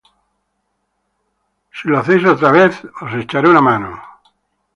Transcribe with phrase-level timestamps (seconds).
[1.75, 3.91] Si lo hacéis otra vez, os echaré mano.